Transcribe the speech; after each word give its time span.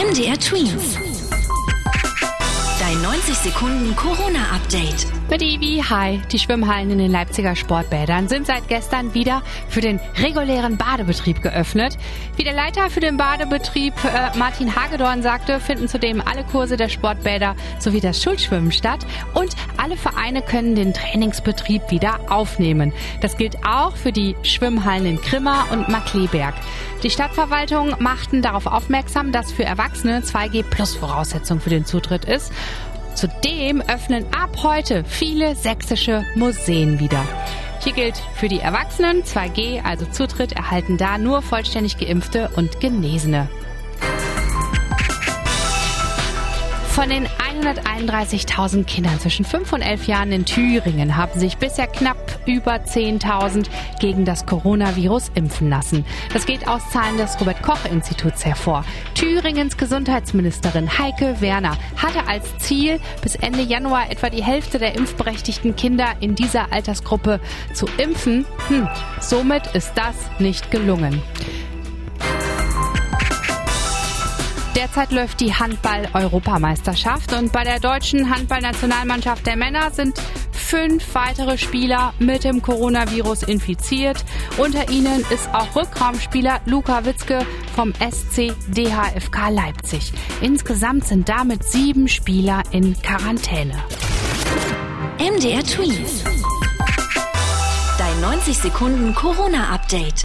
MDR 0.00 0.38
Twins. 0.38 0.96
Dein 3.10 3.18
90 3.18 3.38
Sekunden 3.38 3.96
Corona-Update. 3.96 5.06
Mit 5.28 5.42
Ivi, 5.42 5.82
hi. 5.82 6.20
Die 6.30 6.38
Schwimmhallen 6.38 6.92
in 6.92 6.98
den 6.98 7.10
Leipziger 7.10 7.56
Sportbädern 7.56 8.28
sind 8.28 8.46
seit 8.46 8.68
gestern 8.68 9.14
wieder 9.14 9.42
für 9.68 9.80
den 9.80 9.98
regulären 10.22 10.76
Badebetrieb 10.76 11.42
geöffnet. 11.42 11.98
Wie 12.36 12.44
der 12.44 12.52
Leiter 12.52 12.88
für 12.88 13.00
den 13.00 13.16
Badebetrieb 13.16 13.94
äh, 14.04 14.38
Martin 14.38 14.76
Hagedorn 14.76 15.22
sagte, 15.22 15.58
finden 15.58 15.88
zudem 15.88 16.20
alle 16.20 16.44
Kurse 16.44 16.76
der 16.76 16.88
Sportbäder 16.88 17.56
sowie 17.80 18.00
das 18.00 18.22
Schulschwimmen 18.22 18.70
statt 18.70 19.04
und 19.34 19.56
alle 19.76 19.96
Vereine 19.96 20.40
können 20.40 20.76
den 20.76 20.94
Trainingsbetrieb 20.94 21.90
wieder 21.90 22.20
aufnehmen. 22.30 22.92
Das 23.22 23.36
gilt 23.36 23.56
auch 23.66 23.96
für 23.96 24.12
die 24.12 24.36
Schwimmhallen 24.44 25.06
in 25.06 25.20
Grimma 25.20 25.64
und 25.72 25.88
Markleberg. 25.88 26.54
Die 27.02 27.10
Stadtverwaltung 27.10 27.96
machten 27.98 28.42
darauf 28.42 28.66
aufmerksam, 28.66 29.32
dass 29.32 29.50
für 29.50 29.64
Erwachsene 29.64 30.20
2G 30.20 30.62
Plus 30.62 30.94
Voraussetzung 30.94 31.58
für 31.58 31.70
den 31.70 31.86
Zutritt 31.86 32.26
ist. 32.26 32.52
Zudem 33.14 33.80
öffnen 33.82 34.24
ab 34.32 34.62
heute 34.62 35.04
viele 35.04 35.54
sächsische 35.54 36.24
Museen 36.34 36.98
wieder. 37.00 37.24
Hier 37.80 37.92
gilt 37.92 38.16
für 38.34 38.48
die 38.48 38.60
Erwachsenen 38.60 39.22
2G, 39.22 39.82
also 39.84 40.06
Zutritt 40.06 40.52
erhalten 40.52 40.96
da 40.96 41.18
nur 41.18 41.42
vollständig 41.42 41.98
geimpfte 41.98 42.50
und 42.56 42.80
Genesene. 42.80 43.48
Von 47.00 47.08
den 47.08 47.26
131.000 47.26 48.84
Kindern 48.84 49.18
zwischen 49.20 49.46
5 49.46 49.72
und 49.72 49.80
11 49.80 50.06
Jahren 50.06 50.32
in 50.32 50.44
Thüringen 50.44 51.16
haben 51.16 51.40
sich 51.40 51.56
bisher 51.56 51.86
knapp 51.86 52.38
über 52.44 52.74
10.000 52.74 53.68
gegen 54.00 54.26
das 54.26 54.44
Coronavirus 54.44 55.30
impfen 55.34 55.70
lassen. 55.70 56.04
Das 56.34 56.44
geht 56.44 56.68
aus 56.68 56.82
Zahlen 56.90 57.16
des 57.16 57.40
Robert-Koch-Instituts 57.40 58.44
hervor. 58.44 58.84
Thüringens 59.14 59.78
Gesundheitsministerin 59.78 60.98
Heike 60.98 61.40
Werner 61.40 61.78
hatte 61.96 62.28
als 62.28 62.58
Ziel, 62.58 63.00
bis 63.22 63.34
Ende 63.34 63.62
Januar 63.62 64.10
etwa 64.10 64.28
die 64.28 64.44
Hälfte 64.44 64.78
der 64.78 64.94
impfberechtigten 64.94 65.76
Kinder 65.76 66.08
in 66.20 66.34
dieser 66.34 66.70
Altersgruppe 66.70 67.40
zu 67.72 67.86
impfen. 67.96 68.44
Hm, 68.68 68.86
somit 69.20 69.68
ist 69.68 69.94
das 69.94 70.16
nicht 70.38 70.70
gelungen. 70.70 71.22
Derzeit 74.80 75.12
läuft 75.12 75.40
die 75.42 75.52
Handball-Europameisterschaft 75.52 77.34
und 77.34 77.52
bei 77.52 77.64
der 77.64 77.80
deutschen 77.80 78.30
Handballnationalmannschaft 78.30 79.46
der 79.46 79.56
Männer 79.56 79.90
sind 79.90 80.18
fünf 80.52 81.14
weitere 81.14 81.58
Spieler 81.58 82.14
mit 82.18 82.44
dem 82.44 82.62
Coronavirus 82.62 83.42
infiziert. 83.42 84.24
Unter 84.56 84.88
ihnen 84.88 85.22
ist 85.28 85.52
auch 85.52 85.76
Rückraumspieler 85.76 86.62
Luka 86.64 87.04
Witzke 87.04 87.44
vom 87.76 87.92
SC 87.96 88.54
DHFK 88.68 89.50
Leipzig. 89.50 90.14
Insgesamt 90.40 91.04
sind 91.06 91.28
damit 91.28 91.62
sieben 91.62 92.08
Spieler 92.08 92.62
in 92.70 92.98
Quarantäne. 93.02 93.74
MDR 95.18 95.62
Twins. 95.62 96.24
Dein 97.98 98.20
90 98.22 98.56
Sekunden 98.56 99.14
Corona-Update. 99.14 100.24